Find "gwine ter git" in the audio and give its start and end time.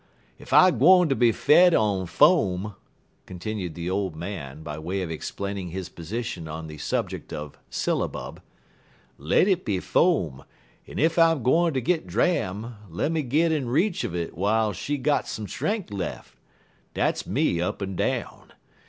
11.43-12.07